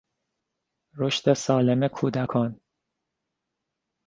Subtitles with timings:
[0.97, 2.59] رشد سالم کودکان